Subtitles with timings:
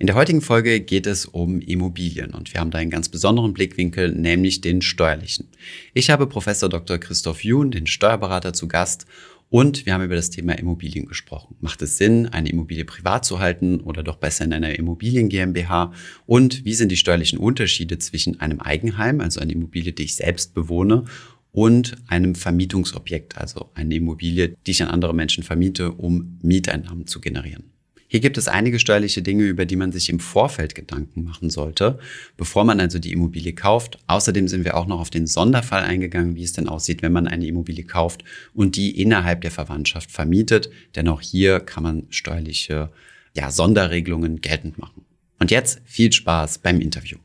[0.00, 3.52] In der heutigen Folge geht es um Immobilien und wir haben da einen ganz besonderen
[3.52, 5.48] Blickwinkel, nämlich den steuerlichen.
[5.92, 6.96] Ich habe Professor Dr.
[6.96, 9.04] Christoph Jun, den Steuerberater, zu Gast
[9.50, 11.56] und wir haben über das Thema Immobilien gesprochen.
[11.60, 15.92] Macht es Sinn, eine Immobilie privat zu halten oder doch besser in einer Immobilien GmbH?
[16.24, 20.54] Und wie sind die steuerlichen Unterschiede zwischen einem Eigenheim, also eine Immobilie, die ich selbst
[20.54, 21.04] bewohne,
[21.52, 27.20] und einem Vermietungsobjekt, also eine Immobilie, die ich an andere Menschen vermiete, um Mieteinnahmen zu
[27.20, 27.64] generieren?
[28.12, 32.00] Hier gibt es einige steuerliche Dinge, über die man sich im Vorfeld Gedanken machen sollte,
[32.36, 33.98] bevor man also die Immobilie kauft.
[34.08, 37.28] Außerdem sind wir auch noch auf den Sonderfall eingegangen, wie es denn aussieht, wenn man
[37.28, 40.70] eine Immobilie kauft und die innerhalb der Verwandtschaft vermietet.
[40.96, 42.90] Denn auch hier kann man steuerliche
[43.36, 45.04] ja, Sonderregelungen geltend machen.
[45.38, 47.18] Und jetzt viel Spaß beim Interview.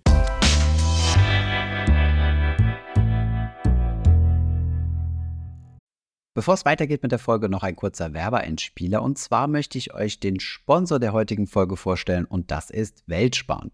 [6.36, 9.02] Bevor es weitergeht mit der Folge, noch ein kurzer Werbeeinspieler.
[9.02, 13.72] Und zwar möchte ich euch den Sponsor der heutigen Folge vorstellen und das ist Weltsparen.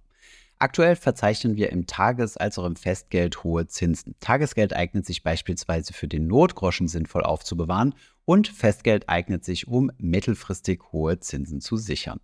[0.59, 4.13] Aktuell verzeichnen wir im Tages- als auch im Festgeld hohe Zinsen.
[4.19, 7.95] Tagesgeld eignet sich beispielsweise für den Notgroschen sinnvoll aufzubewahren
[8.25, 12.19] und Festgeld eignet sich, um mittelfristig hohe Zinsen zu sichern.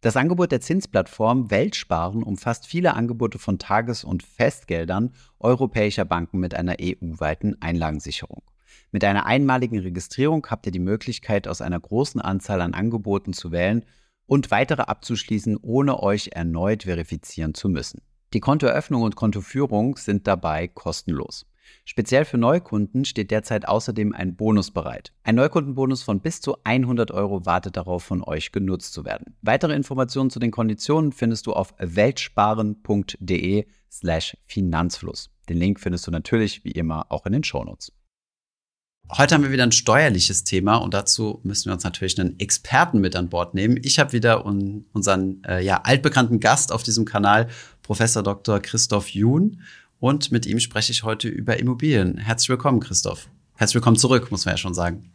[0.00, 6.54] Das Angebot der Zinsplattform Weltsparen umfasst viele Angebote von Tages- und Festgeldern europäischer Banken mit
[6.54, 8.40] einer EU-weiten Einlagensicherung.
[8.90, 13.52] Mit einer einmaligen Registrierung habt ihr die Möglichkeit, aus einer großen Anzahl an Angeboten zu
[13.52, 13.84] wählen
[14.26, 18.02] und weitere abzuschließen, ohne euch erneut verifizieren zu müssen.
[18.34, 21.46] Die Kontoeröffnung und Kontoführung sind dabei kostenlos.
[21.84, 25.12] Speziell für Neukunden steht derzeit außerdem ein Bonus bereit.
[25.22, 29.36] Ein Neukundenbonus von bis zu 100 Euro wartet darauf, von euch genutzt zu werden.
[29.42, 35.30] Weitere Informationen zu den Konditionen findest du auf weltsparen.de slash Finanzfluss.
[35.48, 37.92] Den Link findest du natürlich wie immer auch in den Shownotes.
[39.16, 43.00] Heute haben wir wieder ein steuerliches Thema und dazu müssen wir uns natürlich einen Experten
[43.00, 43.78] mit an Bord nehmen.
[43.82, 47.48] Ich habe wieder un unseren äh, ja, altbekannten Gast auf diesem Kanal,
[47.82, 48.60] Professor Dr.
[48.60, 49.60] Christoph Jun.
[49.98, 52.18] Und mit ihm spreche ich heute über Immobilien.
[52.18, 53.28] Herzlich willkommen, Christoph.
[53.56, 55.10] Herzlich willkommen zurück, muss man ja schon sagen.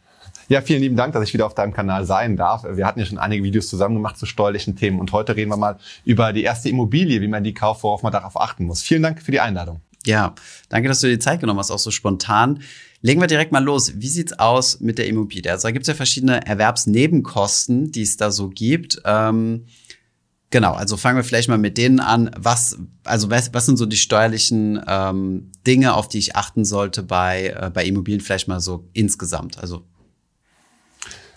[0.48, 2.64] Ja, vielen lieben Dank, dass ich wieder auf deinem Kanal sein darf.
[2.64, 5.56] Wir hatten ja schon einige Videos zusammen gemacht zu steuerlichen Themen und heute reden wir
[5.56, 8.82] mal über die erste Immobilie, wie man die kauft, worauf man darauf achten muss.
[8.82, 9.80] Vielen Dank für die Einladung.
[10.04, 10.34] Ja,
[10.68, 12.60] danke, dass du dir die Zeit genommen hast, auch so spontan.
[13.04, 13.92] Legen wir direkt mal los.
[13.96, 15.52] Wie sieht's aus mit der Immobilie?
[15.52, 19.02] Also da gibt's ja verschiedene Erwerbsnebenkosten, die es da so gibt.
[19.04, 19.66] Ähm,
[20.48, 22.30] genau, also fangen wir vielleicht mal mit denen an.
[22.38, 27.02] Was, also was, was sind so die steuerlichen ähm, Dinge, auf die ich achten sollte
[27.02, 29.58] bei, äh, bei Immobilien vielleicht mal so insgesamt?
[29.58, 29.84] Also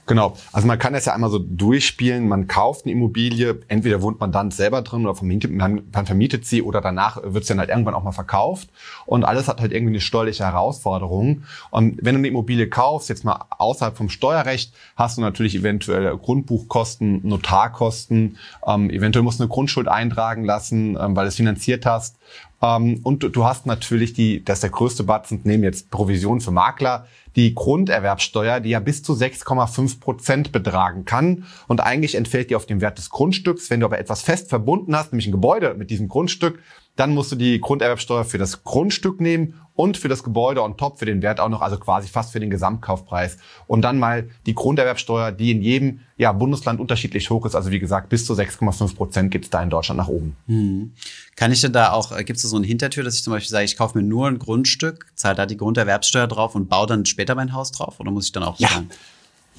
[0.07, 0.37] Genau.
[0.53, 2.29] Also man kann das ja einmal so durchspielen.
[2.29, 6.45] Man kauft eine Immobilie, entweder wohnt man dann selber drin oder vermietet, man, man vermietet
[6.45, 8.69] sie oder danach wird es dann halt irgendwann auch mal verkauft.
[9.05, 11.43] Und alles hat halt irgendwie eine steuerliche Herausforderung.
[11.71, 16.17] Und wenn du eine Immobilie kaufst, jetzt mal außerhalb vom Steuerrecht, hast du natürlich eventuell
[16.17, 21.85] Grundbuchkosten, Notarkosten, ähm, eventuell musst du eine Grundschuld eintragen lassen, ähm, weil du es finanziert
[21.85, 22.17] hast.
[22.61, 26.41] Ähm, und du, du hast natürlich die, das ist der größte Batzen, nehmen jetzt Provision
[26.41, 31.45] für Makler, die Grunderwerbsteuer, die ja bis zu 6,5 Prozent betragen kann.
[31.67, 33.69] Und eigentlich entfällt die auf dem Wert des Grundstücks.
[33.69, 36.59] Wenn du aber etwas fest verbunden hast, nämlich ein Gebäude mit diesem Grundstück,
[36.95, 40.97] dann musst du die Grunderwerbsteuer für das Grundstück nehmen und für das Gebäude on top
[40.97, 43.37] für den Wert auch noch, also quasi fast für den Gesamtkaufpreis.
[43.67, 47.53] Und dann mal die Grunderwerbsteuer, die in jedem ja, Bundesland unterschiedlich hoch ist.
[47.55, 50.35] Also wie gesagt, bis zu 6,5 Prozent gibt es da in Deutschland nach oben.
[50.47, 50.93] Hm.
[51.35, 53.31] Kann ich denn da auch, äh, gibt es da so eine Hintertür, dass ich zum
[53.31, 56.87] Beispiel sage, ich kaufe mir nur ein Grundstück, zahle da die Grunderwerbsteuer drauf und baue
[56.87, 57.99] dann später mein Haus drauf?
[57.99, 58.69] Oder muss ich dann auch ja.
[58.69, 58.89] Sagen?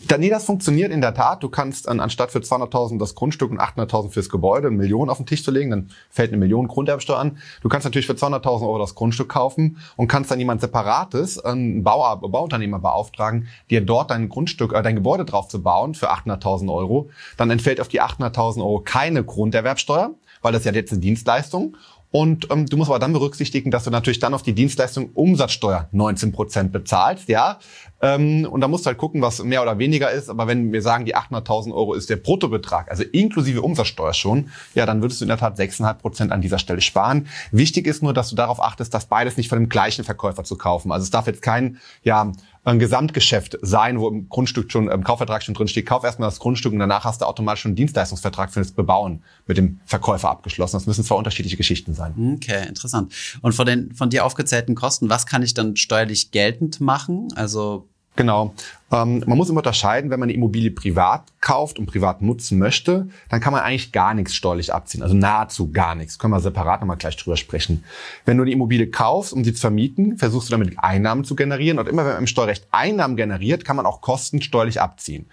[0.07, 1.43] Da, nee, das funktioniert in der Tat.
[1.43, 5.17] Du kannst an, anstatt für 200.000 das Grundstück und 800.000 fürs Gebäude eine Million auf
[5.17, 7.39] den Tisch zu legen, dann fällt eine Million Grunderbsteuer an.
[7.63, 11.83] Du kannst natürlich für 200.000 Euro das Grundstück kaufen und kannst dann jemand Separates, einen
[11.83, 16.73] Bau, Bauunternehmer beauftragen, dir dort dein Grundstück, äh, dein Gebäude drauf zu bauen für 800.000
[16.73, 17.11] Euro.
[17.37, 21.77] Dann entfällt auf die 800.000 Euro keine Grunderwerbsteuer, weil das ja jetzt eine Dienstleistung.
[22.11, 25.89] Und ähm, du musst aber dann berücksichtigen, dass du natürlich dann auf die Dienstleistung Umsatzsteuer
[25.93, 27.59] 19 Prozent bezahlst, ja.
[28.01, 30.31] Ähm, und da musst du halt gucken, was mehr oder weniger ist.
[30.31, 34.87] Aber wenn wir sagen, die 800.000 Euro ist der Bruttobetrag, also inklusive Umsatzsteuer schon, ja,
[34.87, 37.27] dann würdest du in der Tat 6,5 Prozent an dieser Stelle sparen.
[37.51, 40.57] Wichtig ist nur, dass du darauf achtest, dass beides nicht von dem gleichen Verkäufer zu
[40.57, 40.93] kaufen.
[40.93, 42.33] Also es darf jetzt kein, ja,
[42.69, 46.39] ein Gesamtgeschäft sein, wo im Grundstück schon, im Kaufvertrag schon drin steht, kauf erstmal das
[46.39, 50.31] Grundstück und danach hast du automatisch schon einen Dienstleistungsvertrag für das Bebauen mit dem Verkäufer
[50.31, 50.77] abgeschlossen.
[50.77, 52.35] Das müssen zwar unterschiedliche Geschichten sein.
[52.37, 53.13] Okay, interessant.
[53.43, 57.29] Und von den von dir aufgezählten Kosten, was kann ich dann steuerlich geltend machen?
[57.35, 57.89] Also
[58.19, 58.53] Genau.
[58.91, 63.09] Ähm, man muss immer unterscheiden, wenn man eine Immobilie privat kauft und privat nutzen möchte,
[63.29, 65.05] dann kann man eigentlich gar nichts steuerlich abziehen.
[65.05, 66.19] Also nahezu gar nichts.
[66.19, 67.85] Können wir separat nochmal gleich drüber sprechen.
[68.25, 71.79] Wenn du eine Immobilie kaufst, um sie zu vermieten, versuchst du damit Einnahmen zu generieren.
[71.79, 75.27] Und immer wenn man im Steuerrecht Einnahmen generiert, kann man auch Kosten steuerlich abziehen.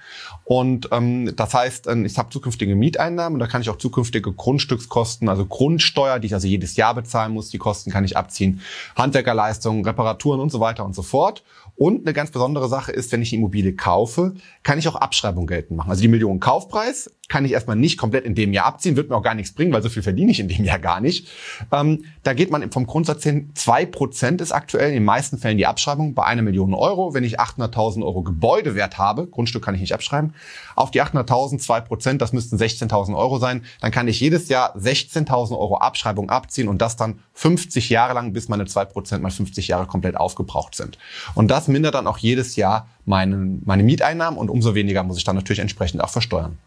[0.44, 4.32] Und ähm, das heißt, ähm, ich habe zukünftige Mieteinnahmen und da kann ich auch zukünftige
[4.32, 8.62] Grundstückskosten, also Grundsteuer, die ich also jedes Jahr bezahlen muss, die Kosten kann ich abziehen,
[8.96, 11.42] Handwerkerleistungen, Reparaturen und so weiter und so fort.
[11.76, 15.46] Und eine ganz besondere Sache ist, wenn ich eine Immobilie kaufe, kann ich auch Abschreibung
[15.46, 15.90] geltend machen.
[15.90, 19.16] Also die Millionen Kaufpreis kann ich erstmal nicht komplett in dem Jahr abziehen, wird mir
[19.16, 21.28] auch gar nichts bringen, weil so viel verdiene ich in dem Jahr gar nicht.
[21.72, 25.58] Ähm, da geht man vom Grundsatz hin, zwei Prozent ist aktuell in den meisten Fällen
[25.58, 27.14] die Abschreibung bei einer Million Euro.
[27.14, 30.36] Wenn ich 800.000 Euro Gebäudewert habe, Grundstück kann ich nicht abschreiben,
[30.76, 34.76] auf die 800.000 zwei Prozent, das müssten 16.000 Euro sein, dann kann ich jedes Jahr
[34.78, 39.32] 16.000 Euro Abschreibung abziehen und das dann 50 Jahre lang, bis meine zwei Prozent mal
[39.32, 41.00] 50 Jahre komplett aufgebraucht sind.
[41.34, 45.24] Und das mindert dann auch jedes Jahr meine, meine Mieteinnahmen und umso weniger muss ich
[45.24, 46.58] dann natürlich entsprechend auch versteuern.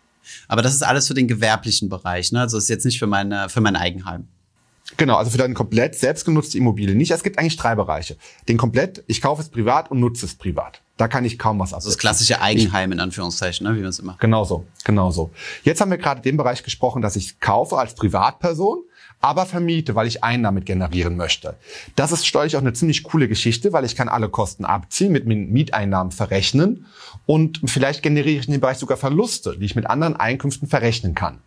[0.49, 2.41] Aber das ist alles für den gewerblichen Bereich, ne?
[2.41, 4.29] Also das ist jetzt nicht für meine, für mein Eigenheim.
[4.97, 7.11] Genau, also für deine komplett selbstgenutzte Immobilie nicht.
[7.11, 8.17] Es gibt eigentlich drei Bereiche.
[8.49, 10.81] Den komplett, ich kaufe es privat und nutze es privat.
[10.97, 11.77] Da kann ich kaum was absetzen.
[11.77, 14.17] Also das klassische Eigenheim in Anführungszeichen, ne, wie man es immer.
[14.19, 15.31] Genau so, genau so.
[15.63, 18.83] Jetzt haben wir gerade den Bereich gesprochen, dass ich kaufe als Privatperson
[19.21, 21.57] aber vermiete, weil ich Einnahmen generieren möchte.
[21.97, 25.27] Das ist steuerlich auch eine ziemlich coole Geschichte, weil ich kann alle Kosten abziehen, mit
[25.27, 26.87] Mieteinnahmen verrechnen
[27.27, 31.15] und vielleicht generiere ich in dem Bereich sogar Verluste, die ich mit anderen Einkünften verrechnen
[31.15, 31.41] kann.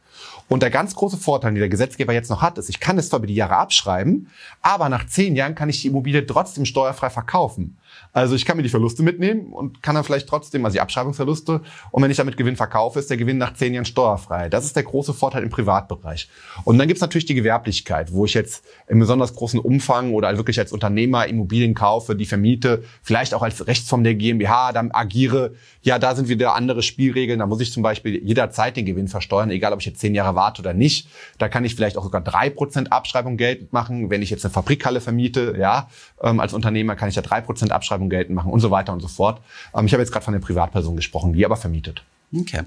[0.51, 3.07] Und der ganz große Vorteil, den der Gesetzgeber jetzt noch hat, ist, ich kann es
[3.07, 4.29] zwar über die Jahre abschreiben,
[4.61, 7.77] aber nach zehn Jahren kann ich die Immobilie trotzdem steuerfrei verkaufen.
[8.11, 11.61] Also ich kann mir die Verluste mitnehmen und kann dann vielleicht trotzdem, also die Abschreibungsverluste,
[11.91, 14.49] und wenn ich damit Gewinn verkaufe, ist der Gewinn nach zehn Jahren steuerfrei.
[14.49, 16.29] Das ist der große Vorteil im Privatbereich.
[16.65, 20.59] Und dann gibt's natürlich die Gewerblichkeit, wo ich jetzt im besonders großen Umfang oder wirklich
[20.59, 25.53] als Unternehmer Immobilien kaufe, die vermiete, vielleicht auch als Rechtsform der GmbH, dann agiere.
[25.81, 27.39] Ja, da sind wieder andere Spielregeln.
[27.39, 30.35] Da muss ich zum Beispiel jederzeit den Gewinn versteuern, egal ob ich jetzt zehn Jahre
[30.35, 31.07] warte oder nicht.
[31.37, 34.09] Da kann ich vielleicht auch sogar drei Prozent Abschreibung geltend machen.
[34.09, 35.89] Wenn ich jetzt eine Fabrikhalle vermiete, ja,
[36.21, 38.93] ähm, als Unternehmer kann ich da drei Prozent Abschreibung Abschreibung geltend machen und so weiter
[38.93, 39.41] und so fort.
[39.75, 42.03] Ähm, ich habe jetzt gerade von der Privatperson gesprochen, die aber vermietet.
[42.33, 42.63] Okay.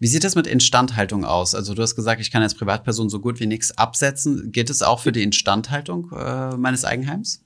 [0.00, 1.54] Wie sieht das mit Instandhaltung aus?
[1.54, 4.50] Also du hast gesagt, ich kann als Privatperson so gut wie nichts absetzen.
[4.50, 7.40] Geht es auch für die Instandhaltung äh, meines Eigenheims?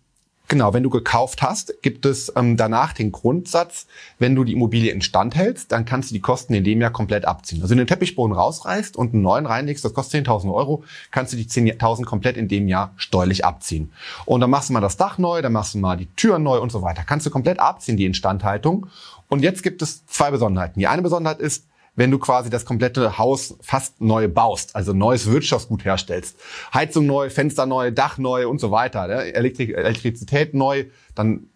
[0.50, 3.86] Genau, wenn du gekauft hast, gibt es ähm, danach den Grundsatz,
[4.18, 7.26] wenn du die Immobilie instand hältst, dann kannst du die Kosten in dem Jahr komplett
[7.26, 7.60] abziehen.
[7.60, 11.34] Also wenn du den Teppichboden rausreißt und einen neuen reinlegst, das kostet 10.000 Euro, kannst
[11.34, 13.92] du die 10.000 komplett in dem Jahr steuerlich abziehen.
[14.24, 16.58] Und dann machst du mal das Dach neu, dann machst du mal die Türen neu
[16.60, 17.04] und so weiter.
[17.04, 18.86] Kannst du komplett abziehen, die Instandhaltung.
[19.28, 20.80] Und jetzt gibt es zwei Besonderheiten.
[20.80, 21.66] Die eine Besonderheit ist,
[21.98, 26.38] wenn du quasi das komplette Haus fast neu baust, also neues Wirtschaftsgut herstellst.
[26.72, 29.34] Heizung neu, Fenster neu, Dach neu und so weiter, ne?
[29.34, 30.84] Elektri Elektrizität neu,
[31.16, 31.48] dann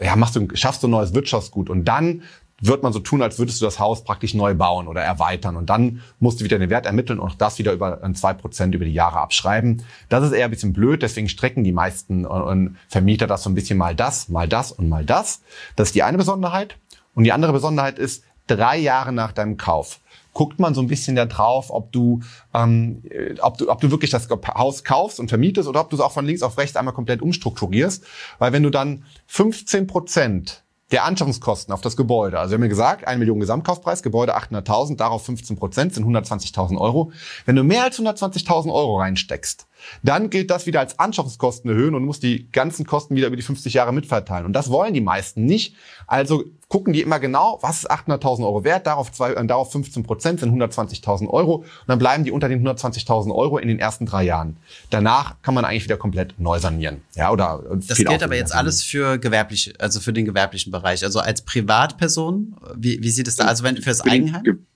[0.00, 2.22] ja, machst du, schaffst du ein neues Wirtschaftsgut und dann
[2.60, 5.56] wird man so tun, als würdest du das Haus praktisch neu bauen oder erweitern.
[5.56, 8.84] Und dann musst du wieder den Wert ermitteln und das wieder über zwei Prozent über
[8.84, 9.82] die Jahre abschreiben.
[10.08, 12.24] Das ist eher ein bisschen blöd, deswegen strecken die meisten
[12.88, 15.42] Vermieter das so ein bisschen mal das, mal das und mal das.
[15.74, 16.76] Das ist die eine Besonderheit.
[17.14, 20.00] Und die andere Besonderheit ist, drei Jahre nach deinem Kauf
[20.34, 22.20] guckt man so ein bisschen da drauf, ob du,
[22.52, 23.02] ähm,
[23.40, 26.12] ob du, ob du wirklich das Haus kaufst und vermietest oder ob du es auch
[26.12, 28.04] von links auf rechts einmal komplett umstrukturierst.
[28.38, 32.38] Weil wenn du dann 15 Prozent der Anschaffungskosten auf das Gebäude.
[32.38, 36.78] Also wir haben ja gesagt, 1 Million Gesamtkaufpreis, Gebäude 800.000, darauf 15 Prozent sind 120.000
[36.78, 37.10] Euro.
[37.46, 39.66] Wenn du mehr als 120.000 Euro reinsteckst,
[40.02, 43.42] dann gilt das wieder als Anschaffungskosten erhöhen und musst die ganzen Kosten wieder über die
[43.42, 44.46] 50 Jahre mitverteilen.
[44.46, 45.74] Und das wollen die meisten nicht.
[46.06, 50.02] Also gucken die immer genau, was ist 800.000 Euro wert, darauf, zwei, äh, darauf 15
[50.02, 54.06] Prozent sind 120.000 Euro und dann bleiben die unter den 120.000 Euro in den ersten
[54.06, 54.56] drei Jahren.
[54.90, 57.02] Danach kann man eigentlich wieder komplett neu sanieren.
[57.14, 61.04] Ja, oder äh, das gilt aber jetzt alles für gewerbliche, also für den gewerblichen Bereich.
[61.04, 63.44] Also als Privatperson, wie, wie sieht es da?
[63.44, 64.66] Also wenn fürs Eigenheim?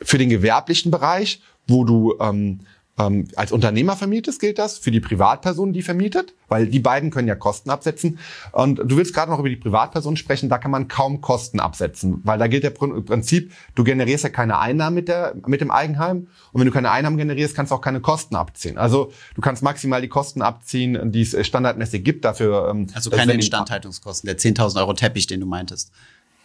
[0.00, 2.60] Für den gewerblichen Bereich, wo du ähm,
[2.98, 4.78] ähm, als Unternehmer vermietest, gilt das.
[4.78, 8.18] Für die Privatperson, die vermietet, weil die beiden können ja Kosten absetzen.
[8.52, 12.20] Und du willst gerade noch über die Privatperson sprechen, da kann man kaum Kosten absetzen,
[12.24, 16.28] weil da gilt der Prinzip, du generierst ja keine Einnahmen mit, der, mit dem Eigenheim.
[16.52, 18.78] Und wenn du keine Einnahmen generierst, kannst du auch keine Kosten abziehen.
[18.78, 22.68] Also du kannst maximal die Kosten abziehen, die es standardmäßig gibt dafür.
[22.70, 25.92] Ähm, also keine Instandhaltungskosten, der 10.000 Euro Teppich, den du meintest.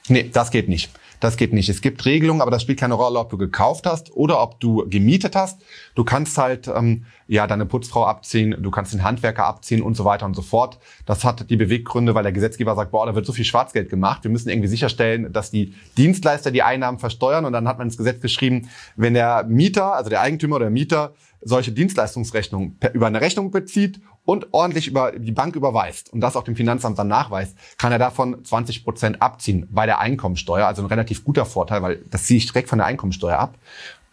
[0.10, 0.92] Nee, das geht nicht.
[1.22, 1.70] Das geht nicht.
[1.70, 4.86] Es gibt Regelungen, aber das spielt keine Rolle, ob du gekauft hast oder ob du
[4.90, 5.62] gemietet hast.
[5.96, 10.04] Du kannst halt ähm, ja deine Putzfrau abziehen, du kannst den Handwerker abziehen und so
[10.04, 10.80] weiter und so fort.
[11.06, 14.26] Das hat die Beweggründe, weil der Gesetzgeber sagt, boah, da wird so viel Schwarzgeld gemacht.
[14.26, 17.46] Wir müssen irgendwie sicherstellen, dass die Dienstleister die Einnahmen versteuern.
[17.46, 18.68] Und dann hat man ins Gesetz geschrieben,
[18.98, 24.02] wenn der Mieter, also der Eigentümer oder der Mieter, solche Dienstleistungsrechnungen über eine Rechnung bezieht
[24.26, 28.00] und ordentlich über die Bank überweist und das auch dem Finanzamt dann nachweist, kann er
[28.00, 30.66] davon 20 Prozent abziehen bei der Einkommensteuer.
[30.66, 33.58] Also ein relativ guter Vorteil, weil das ziehe ich direkt von der Einkommensteuer ab.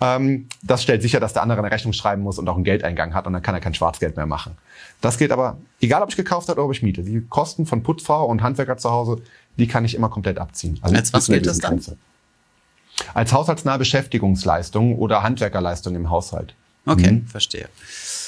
[0.00, 3.14] Ähm, das stellt sicher, dass der andere eine Rechnung schreiben muss und auch einen Geldeingang
[3.14, 4.56] hat und dann kann er kein Schwarzgeld mehr machen.
[5.00, 7.02] Das geht aber, egal ob ich gekauft habe oder ob ich miete.
[7.02, 9.22] Die Kosten von Putzfrau und Handwerker zu Hause,
[9.58, 10.78] die kann ich immer komplett abziehen.
[10.80, 11.72] Also Als was gilt das dann?
[11.72, 11.96] Grenze.
[13.14, 16.54] Als haushaltsnahe Beschäftigungsleistung oder Handwerkerleistung im Haushalt.
[16.86, 17.26] Okay, mhm.
[17.26, 17.68] verstehe.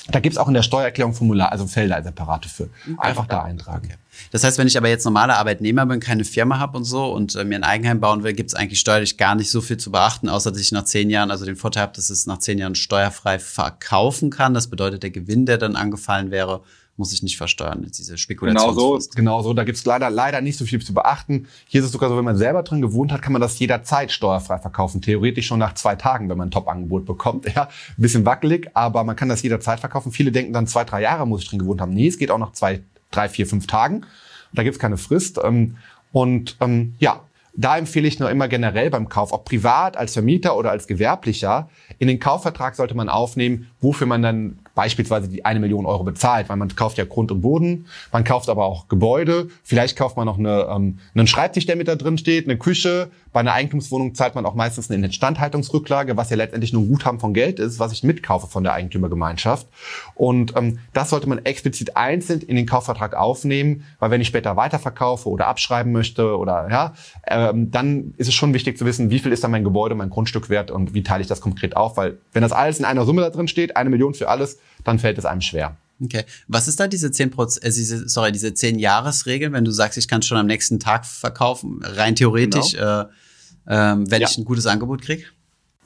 [0.09, 2.69] Da gibt's auch in der Steuererklärung Formular, also Felder separate für.
[2.99, 3.87] Einfach da eintragen.
[3.87, 3.97] Okay.
[4.31, 7.35] Das heißt, wenn ich aber jetzt normaler Arbeitnehmer bin, keine Firma habe und so und
[7.37, 10.29] äh, mir ein Eigenheim bauen will, gibt's eigentlich steuerlich gar nicht so viel zu beachten,
[10.29, 12.75] außer dass ich nach zehn Jahren, also den Vorteil habe, dass es nach zehn Jahren
[12.75, 14.55] steuerfrei verkaufen kann.
[14.55, 16.63] Das bedeutet, der Gewinn, der dann angefallen wäre,
[16.97, 18.75] muss ich nicht versteuern, diese Spekulation.
[18.75, 19.55] Genau so, genau so.
[19.55, 21.49] Da gibt's leider, leider nicht so viel zu beachten.
[21.67, 24.13] Hier ist es sogar so, wenn man selber drin gewohnt hat, kann man das jederzeit
[24.13, 25.01] steuerfrei verkaufen.
[25.01, 27.47] Theoretisch schon nach zwei Tagen, wenn man ein Top-Angebot bekommt.
[27.55, 30.11] Ja, ein bisschen wackelig, aber man kann das jederzeit verkaufen.
[30.11, 31.93] Viele denken dann zwei, drei Jahre muss ich drin gewohnt haben.
[31.93, 32.81] Nee, es geht auch nach zwei,
[33.11, 34.07] drei, vier, fünf Tagen.
[34.55, 35.39] Da gibt's keine Frist.
[35.43, 35.77] Ähm,
[36.13, 37.21] und ähm, ja,
[37.55, 41.69] da empfehle ich nur immer generell beim Kauf, ob privat, als Vermieter oder als Gewerblicher,
[41.99, 46.49] in den Kaufvertrag sollte man aufnehmen, wofür man dann beispielsweise die eine Million Euro bezahlt,
[46.49, 50.27] weil man kauft ja Grund und Boden, man kauft aber auch Gebäude, vielleicht kauft man
[50.27, 53.11] noch eine, ähm, einen Schreibtisch, der mit da drin steht, eine Küche.
[53.33, 57.19] Bei einer Eigentumswohnung zahlt man auch meistens eine Instandhaltungsrücklage, was ja letztendlich nur ein Guthaben
[57.19, 59.67] von Geld ist, was ich mitkaufe von der Eigentümergemeinschaft.
[60.15, 64.57] Und ähm, das sollte man explizit einzeln in den Kaufvertrag aufnehmen, weil wenn ich später
[64.57, 66.95] weiterverkaufe oder abschreiben möchte oder ja,
[67.27, 70.11] ähm, dann ist es schon wichtig zu wissen, wie viel ist dann mein Gebäude, mein
[70.11, 73.05] Grundstück wert und wie teile ich das konkret auf, weil wenn das alles in einer
[73.05, 75.77] Summe da drin steht, eine Million für alles, dann fällt es einem schwer.
[76.03, 76.25] Okay.
[76.49, 79.99] Was ist da diese 10 Prozent, äh, diese, sorry, diese 10 Jahresregel, wenn du sagst,
[79.99, 83.03] ich kann schon am nächsten Tag verkaufen, rein theoretisch, genau.
[83.03, 84.29] äh, äh, wenn ja.
[84.29, 85.25] ich ein gutes Angebot kriege?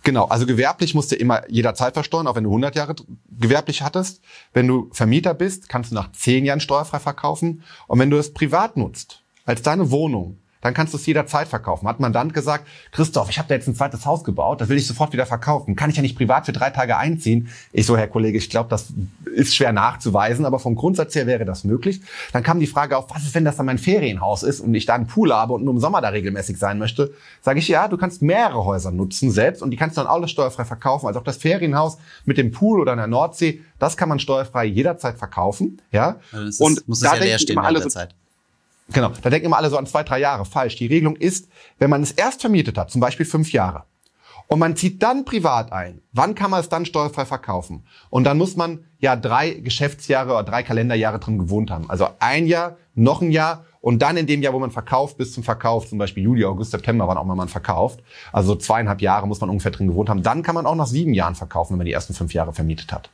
[0.06, 2.94] Genau, also gewerblich musst du immer jederzeit versteuern, auch wenn du 100 Jahre
[3.40, 4.20] gewerblich hattest.
[4.52, 7.64] Wenn du Vermieter bist, kannst du nach 10 Jahren steuerfrei verkaufen.
[7.88, 11.86] Und wenn du es privat nutzt, als deine Wohnung, dann kannst du es jederzeit verkaufen.
[11.86, 14.86] Hat Mandant gesagt, Christoph, ich habe da jetzt ein zweites Haus gebaut, das will ich
[14.86, 15.76] sofort wieder verkaufen.
[15.76, 17.48] Kann ich ja nicht privat für drei Tage einziehen.
[17.72, 18.92] Ich so, Herr Kollege, ich glaube, das
[19.32, 22.00] ist schwer nachzuweisen, aber vom Grundsatz her wäre das möglich.
[22.32, 24.86] Dann kam die Frage auf, was ist, wenn das dann mein Ferienhaus ist und ich
[24.86, 27.14] da einen Pool habe und nur im Sommer da regelmäßig sein möchte?
[27.42, 30.32] Sage ich, ja, du kannst mehrere Häuser nutzen selbst und die kannst du dann alles
[30.32, 31.06] steuerfrei verkaufen.
[31.06, 34.64] Also auch das Ferienhaus mit dem Pool oder in der Nordsee, das kann man steuerfrei
[34.64, 35.80] jederzeit verkaufen.
[35.92, 38.16] Ja, also und muss es ja leer stehen alle so, Zeit.
[38.92, 40.44] Genau, da denken immer alle so an zwei, drei Jahre.
[40.44, 40.76] Falsch.
[40.76, 43.84] Die Regelung ist, wenn man es erst vermietet hat, zum Beispiel fünf Jahre,
[44.48, 47.84] und man zieht dann privat ein, wann kann man es dann steuerfrei verkaufen?
[48.10, 51.90] Und dann muss man ja drei Geschäftsjahre oder drei Kalenderjahre drin gewohnt haben.
[51.90, 55.32] Also ein Jahr, noch ein Jahr und dann in dem Jahr, wo man verkauft, bis
[55.32, 58.00] zum Verkauf, zum Beispiel Juli, August, September, wann auch immer man verkauft.
[58.32, 60.24] Also zweieinhalb Jahre muss man ungefähr drin gewohnt haben.
[60.24, 62.92] Dann kann man auch nach sieben Jahren verkaufen, wenn man die ersten fünf Jahre vermietet
[62.92, 63.10] hat.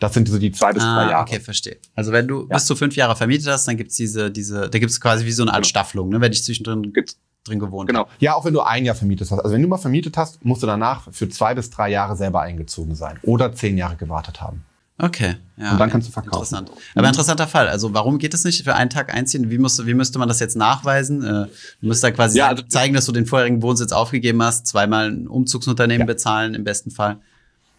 [0.00, 1.22] Das sind so die zwei bis ah, drei Jahre.
[1.22, 1.76] Okay, verstehe.
[1.94, 2.56] Also wenn du ja.
[2.56, 5.44] bis zu fünf Jahre vermietet hast, dann gibt's diese, diese, da gibt's quasi wie so
[5.44, 5.68] eine Art genau.
[5.68, 6.20] Staffelung, ne?
[6.20, 8.08] wenn ich zwischendrin gibt's drin gewohnt Genau.
[8.18, 9.38] Ja, auch wenn du ein Jahr vermietet hast.
[9.38, 12.40] Also wenn du mal vermietet hast, musst du danach für zwei bis drei Jahre selber
[12.40, 14.64] eingezogen sein oder zehn Jahre gewartet haben.
[14.98, 15.72] Okay, ja.
[15.72, 16.36] Und dann kannst du verkaufen.
[16.56, 16.70] Interessant.
[16.94, 17.68] Aber interessanter Fall.
[17.68, 19.50] Also warum geht es nicht für einen Tag einziehen?
[19.50, 21.22] Wie, musst, wie müsste man das jetzt nachweisen?
[21.22, 21.46] Äh,
[21.80, 25.10] du musst da quasi ja, also, zeigen, dass du den vorherigen Wohnsitz aufgegeben hast, zweimal
[25.10, 26.12] ein Umzugsunternehmen ja.
[26.12, 27.18] bezahlen im besten Fall.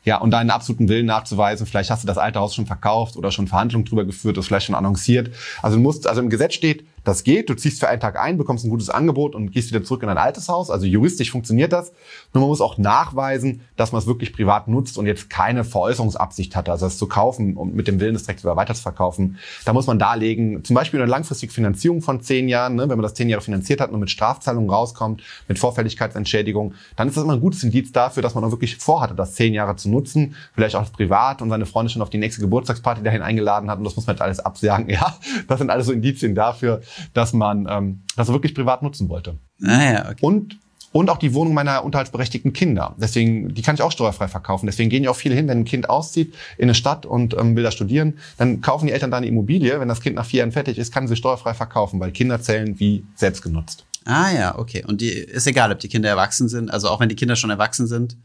[0.04, 1.66] Ja, und deinen absoluten Willen nachzuweisen.
[1.66, 4.68] Vielleicht hast du das alte Haus schon verkauft oder schon Verhandlungen drüber geführt, das vielleicht
[4.68, 5.32] schon annonciert.
[5.62, 7.50] Also du musst, also im Gesetz steht, das geht.
[7.50, 10.08] Du ziehst für einen Tag ein, bekommst ein gutes Angebot und gehst wieder zurück in
[10.08, 10.70] dein altes Haus.
[10.70, 11.94] Also juristisch funktioniert das.
[12.34, 16.56] Nur man muss auch nachweisen, dass man es wirklich privat nutzt und jetzt keine Veräußerungsabsicht
[16.56, 19.38] hatte, also es zu kaufen und mit dem Willen, es direkt wieder weiter zu verkaufen.
[19.66, 23.04] Da muss man darlegen, zum Beispiel eine langfristige Finanzierung von zehn Jahren, ne, wenn man
[23.04, 27.34] das zehn Jahre finanziert hat und mit Strafzahlungen rauskommt, mit Vorfälligkeitsentschädigung, dann ist das immer
[27.34, 30.76] ein gutes Indiz dafür, dass man auch wirklich vorhatte, das zehn Jahre zu nutzen, vielleicht
[30.76, 33.96] auch privat und seine Freunde schon auf die nächste Geburtstagsparty dahin eingeladen hat und das
[33.96, 34.88] muss man jetzt alles absagen.
[34.98, 35.16] Ja,
[35.48, 36.82] das sind alles so Indizien dafür,
[37.14, 39.38] dass man ähm, das wirklich privat nutzen wollte.
[39.64, 40.26] Ah, ja, okay.
[40.26, 40.58] Und
[40.92, 42.96] und auch die Wohnung meiner unterhaltsberechtigten Kinder.
[42.98, 44.66] Deswegen, die kann ich auch steuerfrei verkaufen.
[44.66, 47.56] Deswegen gehen ja auch viele hin, wenn ein Kind auszieht in eine Stadt und ähm,
[47.56, 49.80] will da studieren, dann kaufen die Eltern da eine Immobilie.
[49.80, 52.80] Wenn das Kind nach vier Jahren fertig ist, kann sie steuerfrei verkaufen, weil Kinder zählen
[52.80, 53.86] wie selbst genutzt.
[54.06, 54.84] Ah ja, okay.
[54.88, 57.50] Und die ist egal, ob die Kinder erwachsen sind, also auch wenn die Kinder schon
[57.50, 58.16] erwachsen sind.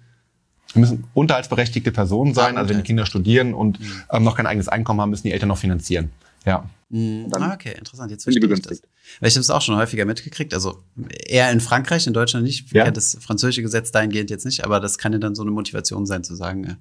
[0.75, 4.03] müssen unterhaltsberechtigte Personen sein, ah, also wenn die Kinder studieren und mhm.
[4.13, 6.11] ähm, noch kein eigenes Einkommen haben, müssen die Eltern noch finanzieren.
[6.47, 6.65] Ja.
[6.93, 7.29] Mhm.
[7.33, 8.11] Ah, okay, interessant.
[8.11, 8.83] Jetzt verstehe ich das.
[9.21, 10.53] Weil ich habe es auch schon häufiger mitgekriegt.
[10.53, 10.85] Also
[11.27, 12.67] eher in Frankreich, in Deutschland nicht.
[12.67, 12.91] Ich ja.
[12.91, 16.23] das französische Gesetz dahingehend jetzt nicht, aber das kann ja dann so eine Motivation sein,
[16.23, 16.75] zu sagen, äh,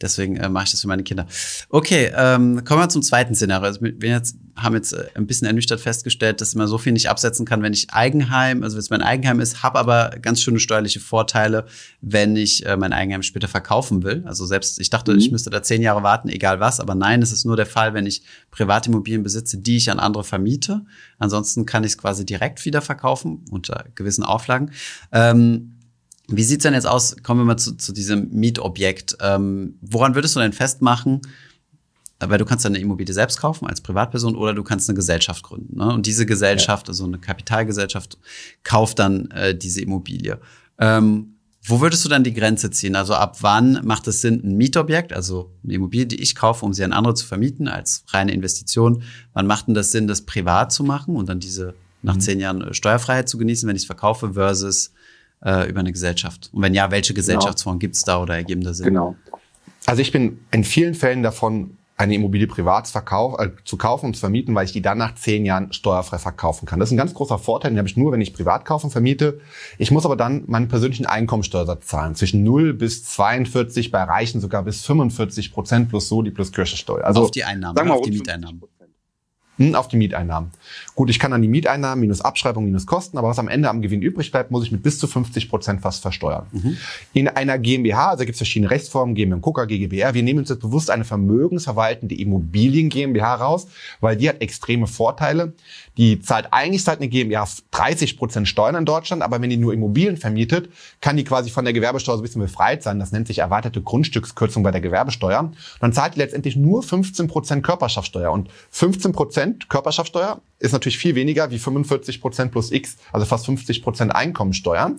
[0.00, 1.28] deswegen äh, mache ich das für meine Kinder.
[1.68, 3.66] Okay, ähm, kommen wir zum zweiten Szenario.
[3.66, 7.08] Also, wenn jetzt haben jetzt äh, ein bisschen ernüchtert festgestellt, dass man so viel nicht
[7.08, 10.60] absetzen kann, wenn ich Eigenheim, also wenn es mein Eigenheim ist, habe aber ganz schöne
[10.60, 11.66] steuerliche Vorteile,
[12.00, 14.22] wenn ich äh, mein Eigenheim später verkaufen will.
[14.26, 15.18] Also selbst, ich dachte, mhm.
[15.18, 17.94] ich müsste da zehn Jahre warten, egal was, aber nein, es ist nur der Fall,
[17.94, 20.84] wenn ich Privatimmobilien besitze, die ich an andere vermiete.
[21.18, 24.70] Ansonsten kann ich es quasi direkt wieder verkaufen, unter gewissen Auflagen.
[25.12, 25.70] Ähm,
[26.28, 27.16] wie sieht's denn jetzt aus?
[27.22, 29.18] Kommen wir mal zu, zu diesem Mietobjekt.
[29.20, 31.20] Ähm, woran würdest du denn festmachen?
[32.20, 35.76] Weil du kannst eine Immobilie selbst kaufen als Privatperson oder du kannst eine Gesellschaft gründen.
[35.76, 35.92] Ne?
[35.92, 36.92] Und diese Gesellschaft, ja.
[36.92, 38.18] also eine Kapitalgesellschaft,
[38.62, 40.38] kauft dann äh, diese Immobilie.
[40.78, 41.34] Ähm,
[41.66, 42.94] wo würdest du dann die Grenze ziehen?
[42.94, 46.74] Also ab wann macht es Sinn, ein Mietobjekt, also eine Immobilie, die ich kaufe, um
[46.74, 49.02] sie an andere zu vermieten, als reine Investition?
[49.32, 52.20] Wann macht denn das Sinn, das privat zu machen und dann diese nach mhm.
[52.20, 54.92] zehn Jahren äh, Steuerfreiheit zu genießen, wenn ich es verkaufe, versus
[55.42, 56.50] äh, über eine Gesellschaft?
[56.52, 57.22] Und wenn ja, welche genau.
[57.22, 57.80] Gesellschaftsform genau.
[57.80, 58.86] gibt es da oder ergeben da Sinn?
[58.86, 59.16] Genau.
[59.86, 64.14] Also ich bin in vielen Fällen davon eine Immobilie privat verkauf, äh, zu kaufen und
[64.14, 66.80] zu vermieten, weil ich die dann nach zehn Jahren steuerfrei verkaufen kann.
[66.80, 68.90] Das ist ein ganz großer Vorteil, den habe ich nur, wenn ich privat kaufe und
[68.90, 69.40] vermiete.
[69.78, 72.16] Ich muss aber dann meinen persönlichen Einkommensteuersatz zahlen.
[72.16, 77.04] Zwischen 0 bis 42, bei Reichen sogar bis 45 Prozent plus Soli plus Kirchensteuer.
[77.04, 78.62] Also auf die Einnahmen, sagen wir auf die Mieteinnahmen.
[79.56, 80.50] Hm, auf die Mieteinnahmen.
[80.96, 83.82] Gut, ich kann dann die Mieteinnahmen minus Abschreibung minus Kosten, aber was am Ende am
[83.82, 86.46] Gewinn übrig bleibt, muss ich mit bis zu 50 Prozent fast versteuern.
[86.50, 86.76] Mhm.
[87.12, 90.60] In einer GmbH, also gibt es verschiedene Rechtsformen, GmbH, KUKA, GGBR, wir nehmen uns jetzt
[90.60, 93.68] bewusst eine vermögensverwaltende Immobilien GmbH raus,
[94.00, 95.52] weil die hat extreme Vorteile.
[95.96, 99.72] Die zahlt eigentlich zahlt eine GmbH 30 Prozent Steuern in Deutschland, aber wenn die nur
[99.72, 100.68] Immobilien vermietet,
[101.00, 102.98] kann die quasi von der Gewerbesteuer so ein bisschen befreit sein.
[102.98, 105.52] Das nennt sich erweiterte Grundstückskürzung bei der Gewerbesteuer.
[105.80, 108.32] Dann zahlt die letztendlich nur 15 Prozent Körperschaftssteuer.
[108.32, 113.46] Und 15 Prozent Körperschaftssteuer ist natürlich viel weniger wie 45 Prozent plus X, also fast
[113.46, 114.92] 50 Prozent Einkommensteuer.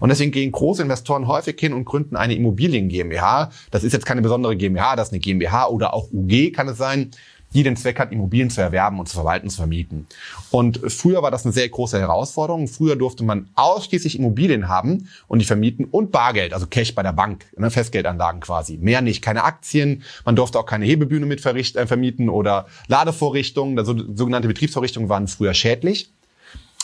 [0.00, 3.50] Und deswegen gehen große Investoren häufig hin und gründen eine Immobilien GmbH.
[3.70, 6.78] Das ist jetzt keine besondere GmbH, das ist eine GmbH oder auch UG kann es
[6.78, 7.10] sein
[7.54, 10.06] die den Zweck hat, Immobilien zu erwerben und zu verwalten, zu vermieten.
[10.50, 12.68] Und früher war das eine sehr große Herausforderung.
[12.68, 17.12] Früher durfte man ausschließlich Immobilien haben und die vermieten und Bargeld, also Cash bei der
[17.12, 18.78] Bank, ne, Festgeldanlagen quasi.
[18.78, 20.02] Mehr nicht, keine Aktien.
[20.24, 23.78] Man durfte auch keine Hebebühne mit äh, vermieten oder Ladevorrichtungen.
[23.78, 26.10] Also sogenannte Betriebsvorrichtungen waren früher schädlich.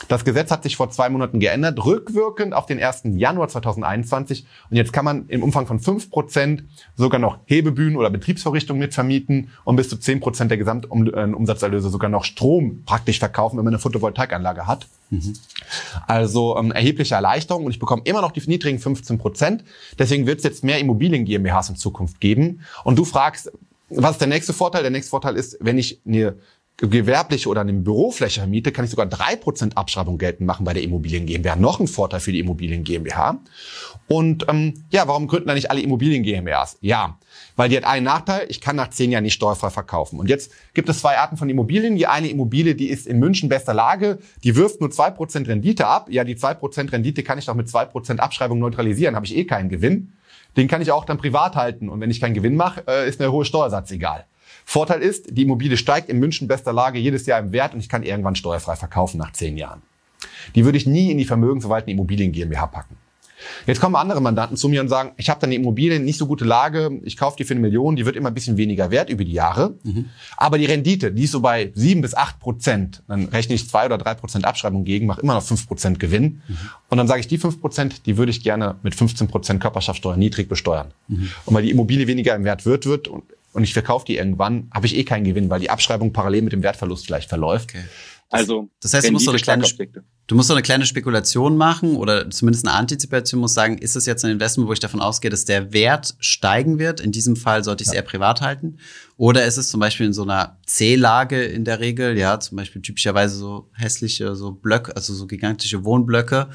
[0.09, 3.03] Das Gesetz hat sich vor zwei Monaten geändert, rückwirkend auf den 1.
[3.15, 4.43] Januar 2021.
[4.69, 6.63] Und jetzt kann man im Umfang von fünf Prozent
[6.95, 12.23] sogar noch Hebebühnen oder Betriebsvorrichtungen mitvermieten und bis zu zehn Prozent der Gesamtumsatzerlöse sogar noch
[12.23, 14.87] Strom praktisch verkaufen, wenn man eine Photovoltaikanlage hat.
[15.11, 15.35] Mhm.
[16.07, 19.63] Also ähm, erhebliche Erleichterung und ich bekomme immer noch die niedrigen 15 Prozent.
[19.99, 22.61] Deswegen wird es jetzt mehr Immobilien GmbHs in Zukunft geben.
[22.83, 23.51] Und du fragst,
[23.89, 24.81] was ist der nächste Vorteil?
[24.81, 26.35] Der nächste Vorteil ist, wenn ich eine
[26.81, 30.83] gewerbliche oder eine Bürofläche miete, kann ich sogar drei Prozent Abschreibung geltend machen bei der
[30.83, 31.55] Immobilien GmbH.
[31.57, 33.39] Noch ein Vorteil für die Immobilien GmbH.
[34.07, 36.77] Und ähm, ja, warum gründen da nicht alle Immobilien GmbHs?
[36.81, 37.17] Ja,
[37.55, 40.19] weil die hat einen Nachteil, ich kann nach zehn Jahren nicht steuerfrei verkaufen.
[40.19, 41.95] Und jetzt gibt es zwei Arten von Immobilien.
[41.95, 45.85] Die eine Immobilie, die ist in München bester Lage, die wirft nur zwei Prozent Rendite
[45.85, 46.07] ab.
[46.09, 49.35] Ja, die zwei Prozent Rendite kann ich doch mit zwei Prozent Abschreibung neutralisieren, habe ich
[49.35, 50.13] eh keinen Gewinn.
[50.57, 51.89] Den kann ich auch dann privat halten.
[51.89, 54.25] Und wenn ich keinen Gewinn mache, äh, ist mir hohe Steuersatz egal.
[54.69, 57.89] Vorteil ist, die Immobilie steigt in München bester Lage jedes Jahr im Wert und ich
[57.89, 59.81] kann irgendwann steuerfrei verkaufen nach zehn Jahren.
[60.53, 62.95] Die würde ich nie in die vermögensverwaltende Immobilien GmbH packen.
[63.65, 66.27] Jetzt kommen andere Mandanten zu mir und sagen, ich habe da eine Immobilie, nicht so
[66.27, 69.09] gute Lage, ich kaufe die für eine Million, die wird immer ein bisschen weniger wert
[69.09, 69.73] über die Jahre.
[69.81, 70.05] Mhm.
[70.37, 73.01] Aber die Rendite, die ist so bei sieben bis acht Prozent.
[73.07, 76.43] Dann rechne ich zwei oder drei Prozent Abschreibung gegen, mache immer noch fünf Prozent Gewinn.
[76.47, 76.57] Mhm.
[76.89, 80.15] Und dann sage ich, die fünf Prozent, die würde ich gerne mit 15 Prozent Körperschaftssteuer
[80.15, 80.93] niedrig besteuern.
[81.07, 81.31] Mhm.
[81.45, 84.69] Und weil die Immobilie weniger im Wert wird, wird und und ich verkaufe die irgendwann,
[84.73, 87.71] habe ich eh keinen Gewinn, weil die Abschreibung parallel mit dem Wertverlust vielleicht verläuft.
[87.71, 87.83] Okay.
[88.31, 89.65] Also, das heißt, du musst, so eine kleine,
[90.27, 94.05] du musst so eine kleine Spekulation machen oder zumindest eine Antizipation muss sagen, ist es
[94.05, 96.99] jetzt ein Investment, wo ich davon ausgehe, dass der Wert steigen wird?
[96.99, 98.01] In diesem Fall sollte ich es ja.
[98.01, 98.77] eher privat halten.
[99.17, 102.83] Oder ist es zum Beispiel in so einer C-Lage in der Regel, ja, zum Beispiel
[102.83, 106.49] typischerweise so hässliche, so Blöcke, also so gigantische Wohnblöcke,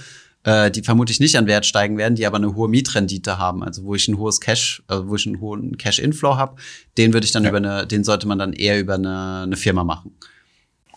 [0.45, 3.85] äh, die vermutlich nicht an Wert steigen werden, die aber eine hohe Mietrendite haben, also
[3.85, 6.57] wo ich ein hohes Cash, also wo ich einen hohen Cash-Inflow habe,
[6.97, 7.51] den würde ich dann ja.
[7.51, 10.13] über eine, den sollte man dann eher über eine, eine Firma machen.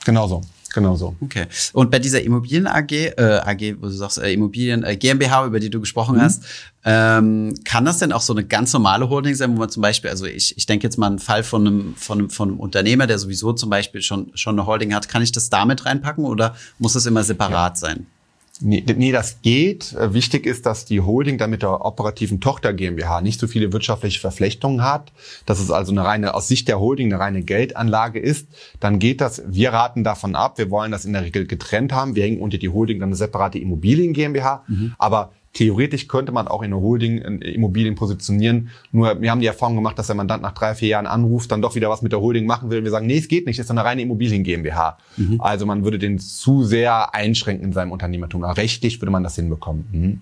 [0.06, 0.42] Genau so.
[0.74, 1.16] Genau so.
[1.22, 1.48] Okay.
[1.74, 5.60] Und bei dieser Immobilien AG, äh, AG, wo du sagst, äh, Immobilien äh, GmbH, über
[5.60, 6.22] die du gesprochen mhm.
[6.22, 6.44] hast,
[6.86, 10.12] ähm, kann das denn auch so eine ganz normale Holding sein, wo man zum Beispiel,
[10.12, 13.08] also ich, ich denke jetzt mal einen Fall von einem, von, einem, von einem Unternehmer,
[13.08, 16.56] der sowieso zum Beispiel schon, schon eine Holding hat, kann ich das damit reinpacken oder
[16.80, 17.88] muss das immer separat ja.
[17.88, 18.06] sein?
[18.60, 19.94] Nee, nee, das geht.
[19.94, 23.72] Äh, wichtig ist, dass die Holding dann mit der operativen Tochter GmbH nicht so viele
[23.72, 25.12] wirtschaftliche Verflechtungen hat,
[25.46, 28.48] dass es also eine reine, aus Sicht der Holding eine reine Geldanlage ist.
[28.80, 32.16] Dann geht das, wir raten davon ab, wir wollen das in der Regel getrennt haben.
[32.16, 34.64] Wir hängen unter die Holding dann eine separate Immobilien GmbH.
[34.68, 34.96] Mhm.
[34.98, 38.70] Aber Theoretisch könnte man auch in eine Holding in Immobilien positionieren.
[38.92, 41.62] Nur wir haben die Erfahrung gemacht, dass der Mandant nach drei, vier Jahren anruft, dann
[41.62, 42.84] doch wieder was mit der Holding machen will.
[42.84, 44.98] Wir sagen, nee, es geht nicht, das ist eine reine Immobilien GmbH.
[45.16, 45.42] Mhm.
[45.42, 48.44] Also man würde den zu sehr einschränken in seinem Unternehmertum.
[48.44, 49.86] Aber rechtlich würde man das hinbekommen.
[49.92, 50.22] Mhm.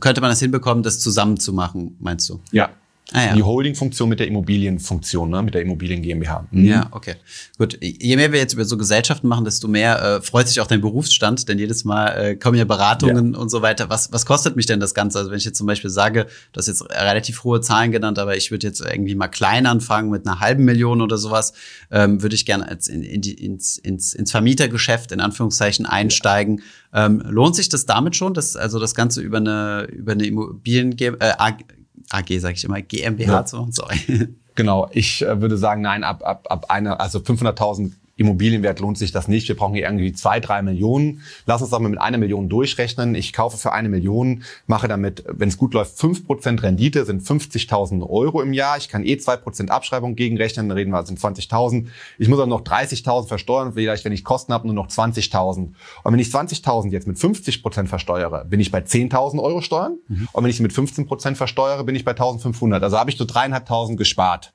[0.00, 2.40] Könnte man das hinbekommen, das zusammenzumachen, meinst du?
[2.50, 2.70] Ja,
[3.14, 3.34] Ah, ja.
[3.34, 5.42] Die Holding-Funktion mit der Immobilienfunktion, ne?
[5.42, 6.46] mit der Immobilien GmbH.
[6.50, 6.64] Mhm.
[6.64, 7.14] Ja, okay.
[7.58, 7.78] Gut.
[7.80, 10.80] Je mehr wir jetzt über so Gesellschaften machen, desto mehr äh, freut sich auch dein
[10.80, 13.38] Berufsstand, denn jedes Mal äh, kommen ja Beratungen ja.
[13.38, 13.90] und so weiter.
[13.90, 15.18] Was, was kostet mich denn das Ganze?
[15.18, 18.36] Also wenn ich jetzt zum Beispiel sage, du hast jetzt relativ hohe Zahlen genannt, aber
[18.36, 21.52] ich würde jetzt irgendwie mal klein anfangen mit einer halben Million oder sowas,
[21.90, 26.62] ähm, würde ich gerne in, in die, ins, ins, ins Vermietergeschäft in Anführungszeichen einsteigen.
[26.92, 27.06] Ja.
[27.06, 30.96] Ähm, lohnt sich das damit schon, dass also das Ganze über eine über eine Immobilien
[30.98, 31.32] äh,
[32.12, 33.44] AG, sage ich immer, GmbH ja.
[33.44, 33.98] zu machen, sorry.
[34.54, 39.10] Genau, ich äh, würde sagen, nein, ab, ab, ab einer, also 500.000 Immobilienwert lohnt sich
[39.12, 39.48] das nicht.
[39.48, 41.22] Wir brauchen hier irgendwie zwei, drei Millionen.
[41.46, 43.14] Lass uns doch mal mit einer Million durchrechnen.
[43.14, 47.22] Ich kaufe für eine Million, mache damit, wenn es gut läuft, fünf Prozent Rendite, sind
[47.22, 48.76] 50.000 Euro im Jahr.
[48.76, 51.86] Ich kann eh zwei Prozent Abschreibung gegenrechnen, dann reden wir, sind 20.000.
[52.18, 55.58] Ich muss auch noch 30.000 versteuern, vielleicht, wenn ich Kosten habe, nur noch 20.000.
[55.58, 59.98] Und wenn ich 20.000 jetzt mit 50 Prozent versteuere, bin ich bei 10.000 Euro Steuern.
[60.08, 60.28] Mhm.
[60.32, 62.80] Und wenn ich sie mit 15 Prozent versteuere, bin ich bei 1.500.
[62.80, 64.52] Also habe ich so dreieinhalbtausend gespart.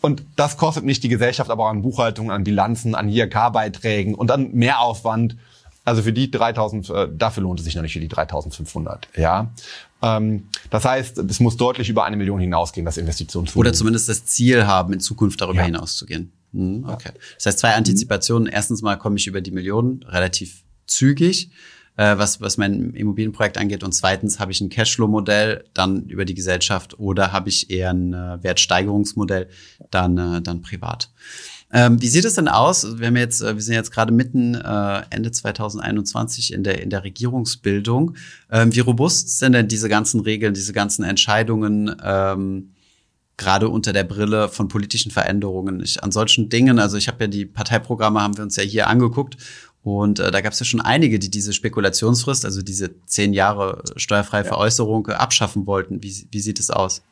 [0.00, 4.28] Und das kostet nicht die Gesellschaft aber auch an Buchhaltung, an Bilanzen, an IHK-Beiträgen und
[4.28, 5.36] dann Mehraufwand.
[5.84, 9.50] Also für die 3000, äh, dafür lohnt es sich noch nicht für die 3500, ja.
[10.02, 13.68] Ähm, das heißt, es muss deutlich über eine Million hinausgehen, das Investitionsvolumen.
[13.68, 15.66] Oder zumindest das Ziel haben, in Zukunft darüber ja.
[15.66, 16.32] hinauszugehen.
[16.52, 17.12] Hm, okay.
[17.36, 18.48] Das heißt, zwei Antizipationen.
[18.48, 21.50] Erstens mal komme ich über die Millionen relativ zügig
[21.96, 23.82] äh, was, was mein Immobilienprojekt angeht.
[23.82, 28.12] Und zweitens habe ich ein Cashflow-Modell dann über die Gesellschaft oder habe ich eher ein
[28.12, 29.48] äh, Wertsteigerungsmodell
[29.90, 31.10] dann, äh, dann privat.
[31.72, 32.98] Ähm, wie sieht es denn aus?
[32.98, 36.90] Wir, haben jetzt, äh, wir sind jetzt gerade mitten äh, Ende 2021 in der, in
[36.90, 38.16] der Regierungsbildung.
[38.50, 41.94] Ähm, wie robust sind denn diese ganzen Regeln, diese ganzen Entscheidungen?
[42.02, 42.70] Ähm,
[43.36, 45.80] gerade unter der Brille von politischen Veränderungen.
[45.80, 48.86] Ich, an solchen Dingen, also ich habe ja die Parteiprogramme, haben wir uns ja hier
[48.86, 49.38] angeguckt
[49.82, 53.82] und äh, da gab es ja schon einige, die diese Spekulationsfrist, also diese zehn Jahre
[53.96, 54.48] steuerfreie ja.
[54.48, 56.02] Veräußerung, äh, abschaffen wollten.
[56.02, 57.02] Wie, wie sieht es aus?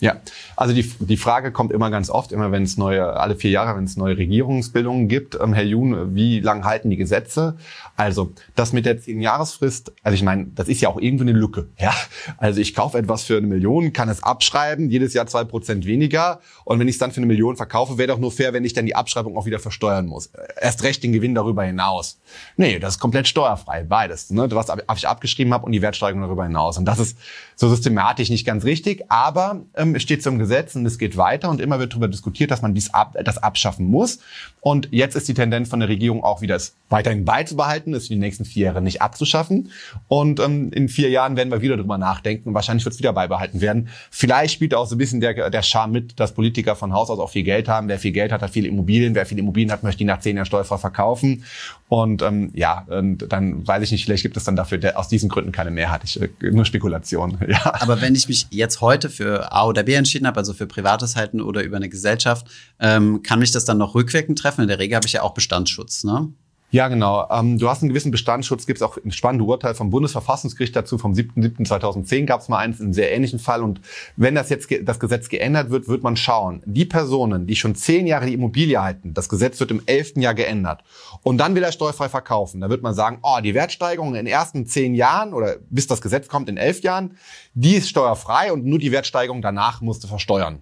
[0.00, 0.16] Ja,
[0.54, 3.76] also die, die Frage kommt immer ganz oft, immer wenn es neue, alle vier Jahre,
[3.76, 7.56] wenn es neue Regierungsbildungen gibt, ähm, Herr Jun, wie lang halten die Gesetze?
[7.96, 11.32] Also das mit der zehn Jahresfrist, also ich meine, das ist ja auch irgendwie eine
[11.32, 11.66] Lücke.
[11.78, 11.92] Ja,
[12.36, 16.40] also ich kaufe etwas für eine Million, kann es abschreiben, jedes Jahr zwei Prozent weniger,
[16.64, 18.74] und wenn ich es dann für eine Million verkaufe, wäre doch nur fair, wenn ich
[18.74, 20.30] dann die Abschreibung auch wieder versteuern muss.
[20.60, 22.20] Erst recht den Gewinn darüber hinaus.
[22.56, 24.30] Nee, das ist komplett steuerfrei, beides.
[24.30, 24.48] Ne?
[24.50, 26.78] Was ich abgeschrieben habe und die Wertsteigerung darüber hinaus.
[26.78, 27.18] Und das ist
[27.56, 31.50] so systematisch nicht ganz richtig, aber ähm, es steht zum Gesetz und es geht weiter
[31.50, 34.18] und immer wird darüber diskutiert, dass man dies ab, das abschaffen muss.
[34.60, 38.14] Und jetzt ist die Tendenz von der Regierung auch wieder, es weiterhin beizubehalten, es für
[38.14, 39.70] die nächsten vier Jahre nicht abzuschaffen.
[40.08, 43.12] Und ähm, in vier Jahren werden wir wieder drüber nachdenken und wahrscheinlich wird es wieder
[43.12, 43.88] beibehalten werden.
[44.10, 47.18] Vielleicht spielt auch so ein bisschen der, der Charme mit, dass Politiker von Haus aus
[47.18, 47.88] auch viel Geld haben.
[47.88, 49.14] Wer viel Geld hat, hat viele Immobilien.
[49.14, 51.44] Wer viele Immobilien hat, möchte die nach zehn Jahren steuerfrei verkaufen.
[51.88, 55.08] Und ähm, ja, und dann weiß ich nicht, vielleicht gibt es dann dafür der, aus
[55.08, 56.02] diesen Gründen keine Mehrheit.
[56.04, 57.38] Ich, äh, nur Spekulation.
[57.48, 57.72] Ja.
[57.80, 61.16] Aber wenn ich mich jetzt heute für A oder B entschieden habe, also für privates
[61.16, 62.46] Halten oder über eine Gesellschaft,
[62.80, 64.62] ähm, kann mich das dann noch rückwirkend treffen?
[64.62, 66.32] In der Regel habe ich ja auch Bestandsschutz, ne?
[66.70, 67.26] Ja, genau.
[67.30, 70.98] Ähm, du hast einen gewissen Bestandsschutz, gibt es auch ein spannendes Urteil vom Bundesverfassungsgericht dazu,
[70.98, 73.62] vom 7.7.2010 gab es mal eins, einen sehr ähnlichen Fall.
[73.62, 73.80] Und
[74.16, 78.06] wenn das jetzt das Gesetz geändert wird, wird man schauen, die Personen, die schon zehn
[78.06, 80.84] Jahre die Immobilie halten, das Gesetz wird im elften Jahr geändert
[81.22, 84.26] und dann will er steuerfrei verkaufen, da wird man sagen, oh, die Wertsteigerung in den
[84.26, 87.16] ersten zehn Jahren oder bis das Gesetz kommt in elf Jahren,
[87.54, 90.60] die ist steuerfrei und nur die Wertsteigerung danach musste versteuern.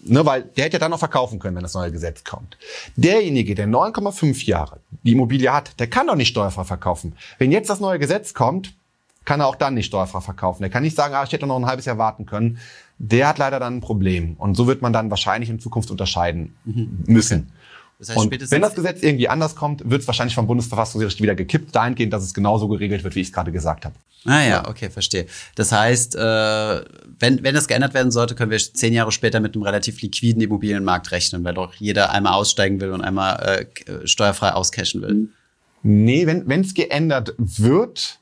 [0.00, 2.56] Ne, weil der hätte ja dann noch verkaufen können, wenn das neue Gesetz kommt.
[2.96, 7.16] Derjenige, der 9,5 Jahre die Immobilie hat, der kann doch nicht steuerfrei verkaufen.
[7.38, 8.74] Wenn jetzt das neue Gesetz kommt,
[9.24, 10.62] kann er auch dann nicht steuerfrei verkaufen.
[10.62, 12.58] Er kann nicht sagen, ah, ich hätte noch ein halbes Jahr warten können.
[12.98, 14.34] Der hat leider dann ein Problem.
[14.34, 17.04] Und so wird man dann wahrscheinlich in Zukunft unterscheiden mhm.
[17.06, 17.40] müssen.
[17.40, 17.52] Okay.
[18.06, 21.34] Das heißt, und wenn das Gesetz irgendwie anders kommt, wird es wahrscheinlich vom Bundesverfassungsgericht wieder
[21.34, 23.94] gekippt, dahingehend, dass es genauso geregelt wird, wie ich es gerade gesagt habe.
[24.26, 25.26] Ah ja, okay, verstehe.
[25.54, 29.54] Das heißt, äh, wenn, wenn das geändert werden sollte, können wir zehn Jahre später mit
[29.54, 34.52] einem relativ liquiden Immobilienmarkt rechnen, weil doch jeder einmal aussteigen will und einmal äh, steuerfrei
[34.52, 35.28] auscashen will.
[35.82, 38.18] Nee, wenn es geändert wird,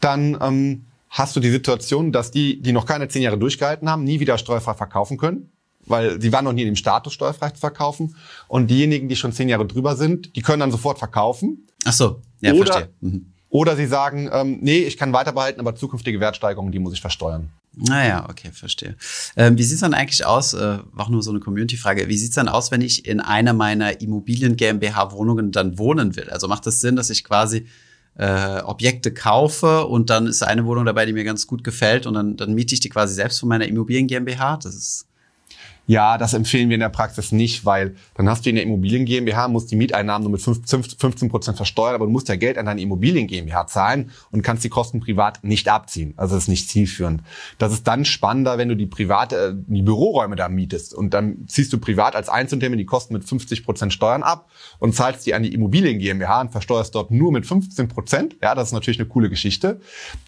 [0.00, 4.04] dann ähm, hast du die Situation, dass die, die noch keine zehn Jahre durchgehalten haben,
[4.04, 5.50] nie wieder steuerfrei verkaufen können
[5.86, 8.16] weil sie waren noch nie in dem Status, steuerfrei zu verkaufen.
[8.48, 11.66] Und diejenigen, die schon zehn Jahre drüber sind, die können dann sofort verkaufen.
[11.84, 12.94] Ach so, ja, oder, verstehe.
[13.00, 13.26] Mhm.
[13.48, 17.00] Oder sie sagen, ähm, nee, ich kann weiter behalten, aber zukünftige Wertsteigerungen, die muss ich
[17.00, 17.50] versteuern.
[17.76, 18.96] Naja, okay, verstehe.
[19.36, 22.48] Ähm, wie sieht's dann eigentlich aus, äh, auch nur so eine Community-Frage, wie sieht's dann
[22.48, 26.30] aus, wenn ich in einer meiner Immobilien GmbH-Wohnungen dann wohnen will?
[26.30, 27.66] Also macht es das Sinn, dass ich quasi
[28.16, 32.14] äh, Objekte kaufe und dann ist eine Wohnung dabei, die mir ganz gut gefällt und
[32.14, 34.58] dann, dann miete ich die quasi selbst von meiner Immobilien GmbH.
[34.58, 35.06] Das ist
[35.86, 39.04] ja, das empfehlen wir in der Praxis nicht, weil dann hast du in der Immobilien
[39.04, 42.64] GmbH, musst die Mieteinnahmen nur mit 15 Prozent versteuern, aber du musst ja Geld an
[42.64, 46.14] deine Immobilien GmbH zahlen und kannst die Kosten privat nicht abziehen.
[46.16, 47.22] Also das ist nicht zielführend.
[47.58, 51.44] Das ist dann spannender, wenn du die private, äh, die Büroräume da mietest und dann
[51.48, 55.34] ziehst du privat als Einzelunternehmer die Kosten mit 50 Prozent Steuern ab und zahlst die
[55.34, 58.36] an die Immobilien GmbH und versteuerst dort nur mit 15 Prozent.
[58.42, 59.80] Ja, das ist natürlich eine coole Geschichte.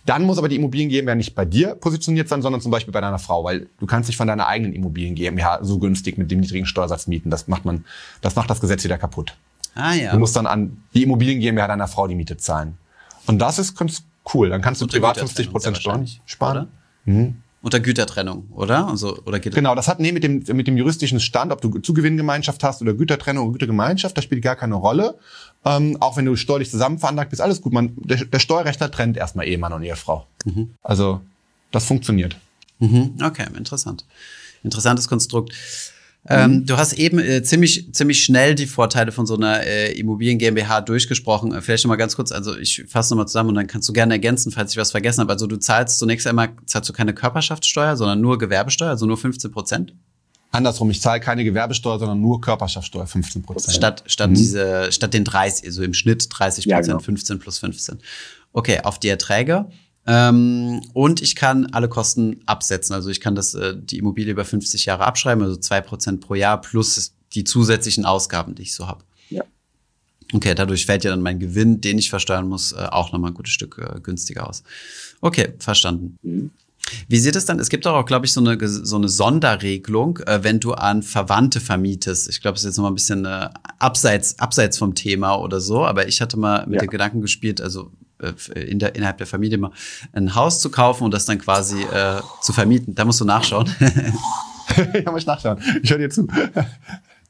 [0.04, 3.00] Dann muss aber die Immobilien GmbH nicht bei dir positioniert sein, sondern zum Beispiel bei
[3.00, 6.30] deiner Frau, weil du kannst dich von deiner eigenen Immobilien GmbH ja so günstig mit
[6.30, 7.30] dem niedrigen Steuersatz mieten.
[7.30, 7.84] Das macht man,
[8.20, 9.36] das macht das Gesetz wieder kaputt.
[9.74, 10.12] Ah, ja.
[10.12, 12.78] Du musst dann an die Immobilien GmbH deiner Frau die Miete zahlen.
[13.26, 14.04] Und das ist ganz
[14.34, 14.48] cool.
[14.48, 16.68] Dann kannst du Unter privat 50 Prozent Steuern sparen.
[17.04, 17.36] Mhm.
[17.62, 18.86] Unter Gütertrennung, oder?
[18.86, 21.78] Also, oder geht genau, das hat nee, mit dem, mit dem juristischen Stand, ob du
[21.80, 25.18] Zugewinngemeinschaft hast oder Gütertrennung oder Gütergemeinschaft, das spielt gar keine Rolle.
[25.64, 27.72] Ähm, auch wenn du steuerlich zusammen veranlagt bist, alles gut.
[27.72, 30.26] Man, der, der Steuerrechtler trennt erstmal Ehemann und Ehefrau.
[30.44, 30.74] Mhm.
[30.82, 31.20] Also,
[31.72, 32.36] das funktioniert.
[32.78, 33.14] Mhm.
[33.22, 34.04] Okay, interessant.
[34.66, 35.52] Interessantes Konstrukt.
[36.28, 36.66] Ähm, mhm.
[36.66, 40.80] du hast eben äh, ziemlich, ziemlich schnell die Vorteile von so einer äh, Immobilien GmbH
[40.80, 41.54] durchgesprochen.
[41.54, 43.88] Äh, vielleicht noch mal ganz kurz, also ich fasse noch mal zusammen und dann kannst
[43.88, 45.32] du gerne ergänzen, falls ich was vergessen habe.
[45.32, 49.52] Also du zahlst zunächst einmal, zahlst du keine Körperschaftssteuer, sondern nur Gewerbesteuer, also nur 15
[49.52, 49.94] Prozent.
[50.50, 53.76] Andersrum, ich zahle keine Gewerbesteuer, sondern nur Körperschaftssteuer, 15 Prozent.
[53.76, 54.34] Statt, statt, mhm.
[54.34, 56.98] diese, statt den 30, also im Schnitt 30 Prozent, ja, genau.
[56.98, 57.98] 15 plus 15.
[58.52, 59.66] Okay, auf die Erträge.
[60.06, 62.94] Ähm, und ich kann alle Kosten absetzen.
[62.94, 66.34] Also ich kann das, äh, die Immobilie über 50 Jahre abschreiben, also zwei Prozent pro
[66.34, 69.04] Jahr plus die zusätzlichen Ausgaben, die ich so habe.
[69.30, 69.42] Ja.
[70.32, 73.34] Okay, dadurch fällt ja dann mein Gewinn, den ich versteuern muss, äh, auch nochmal ein
[73.34, 74.62] gutes Stück äh, günstiger aus.
[75.20, 76.18] Okay, verstanden.
[76.22, 76.50] Mhm.
[77.08, 77.58] Wie sieht es dann?
[77.58, 81.02] Es gibt doch auch, glaube ich, so eine, so eine Sonderregelung, äh, wenn du an
[81.02, 82.28] Verwandte vermietest.
[82.28, 83.48] Ich glaube, es ist jetzt noch mal ein bisschen äh,
[83.80, 86.80] abseits, abseits vom Thema oder so, aber ich hatte mal mit ja.
[86.82, 87.90] den Gedanken gespielt, also
[88.54, 89.72] in der, innerhalb der Familie mal
[90.12, 92.94] ein Haus zu kaufen und das dann quasi äh, zu vermieten.
[92.94, 93.68] Da musst du nachschauen.
[95.04, 95.58] ja, muss ich nachschauen.
[95.82, 96.26] Ich höre dir zu.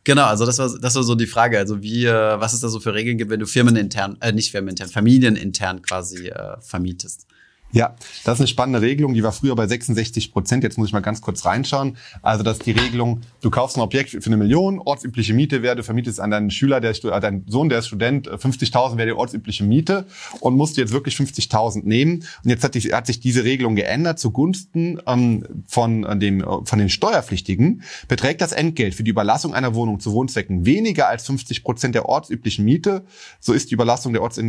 [0.05, 1.59] Genau, also das war, das war so die Frage.
[1.59, 4.53] Also wie, äh, was es da so für Regeln gibt, wenn du firmenintern, äh, nicht
[4.53, 7.27] firmenintern, familienintern quasi äh, vermietest?
[7.72, 9.12] Ja, das ist eine spannende Regelung.
[9.12, 10.62] Die war früher bei 66 Prozent.
[10.62, 11.96] Jetzt muss ich mal ganz kurz reinschauen.
[12.22, 15.76] Also das ist die Regelung, du kaufst ein Objekt für eine Million, ortsübliche Miete wäre,
[15.76, 19.07] du vermietest an deinen Schüler, der, äh, deinen Sohn, der ist Student, 50.000 äh, wäre
[19.09, 20.07] die ortsübliche Miete
[20.40, 22.24] und musst jetzt wirklich 50.000 nehmen.
[22.44, 26.79] Und jetzt hat, die, hat, sich diese Regelung geändert zugunsten ähm, von, äh, dem, von
[26.79, 27.83] den Steuerpflichtigen.
[28.09, 32.09] Beträgt das Entgelt für die Überlassung einer Wohnung zu Wohnzwecken weniger als 50 Prozent der
[32.09, 33.05] ortsüblichen Miete,
[33.40, 34.40] so ist die Überlassung der Orts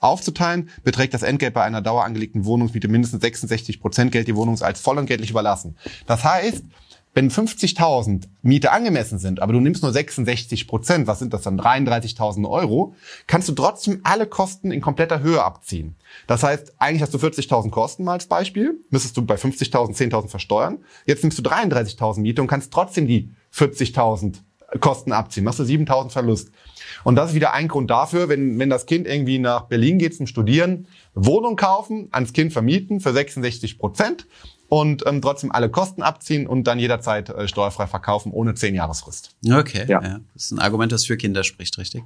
[0.00, 4.60] aufzuteilen, beträgt das Entgelt bei einer dauerangelegten Wohnung Wohnungsmiete mindestens 66 Prozent Geld die Wohnung
[4.62, 5.76] als vollentgeltlich überlassen.
[6.06, 6.62] Das heißt,
[7.14, 11.60] wenn 50.000 Miete angemessen sind, aber du nimmst nur 66 Prozent, was sind das dann,
[11.60, 12.94] 33.000 Euro,
[13.28, 15.94] kannst du trotzdem alle Kosten in kompletter Höhe abziehen.
[16.26, 20.28] Das heißt, eigentlich hast du 40.000 Kosten mal als Beispiel, müsstest du bei 50.000 10.000
[20.28, 20.78] versteuern.
[21.06, 24.34] Jetzt nimmst du 33.000 Miete und kannst trotzdem die 40.000
[24.80, 26.50] Kosten abziehen, machst du 7.000 Verlust.
[27.04, 30.14] Und das ist wieder ein Grund dafür, wenn, wenn das Kind irgendwie nach Berlin geht
[30.14, 34.26] zum Studieren, Wohnung kaufen, ans Kind vermieten für 66 Prozent
[34.68, 39.36] und ähm, trotzdem alle Kosten abziehen und dann jederzeit äh, steuerfrei verkaufen ohne 10 Jahresfrist.
[39.48, 40.02] Okay, ja.
[40.02, 40.20] ja.
[40.34, 42.02] Das ist ein Argument, das für Kinder spricht, richtig?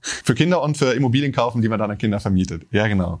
[0.00, 2.66] Für Kinder und für Immobilien kaufen, die man dann an Kinder vermietet.
[2.70, 3.20] Ja, genau.